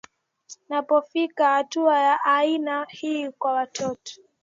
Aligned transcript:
napofikia 0.69 1.47
hatua 1.49 1.99
ya 1.99 2.23
aina 2.23 2.85
hii 2.89 3.29
kwa 3.29 3.51
watoto 3.53 4.11